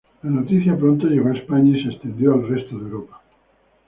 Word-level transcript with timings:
La 0.23 0.31
noticia 0.31 0.75
pronto 0.75 1.05
llegó 1.05 1.29
a 1.29 1.33
España 1.37 1.77
y 1.77 1.83
se 1.83 1.89
extendió 1.91 2.33
al 2.33 2.47
resto 2.49 2.75
de 2.75 2.85
Europa. 2.85 3.21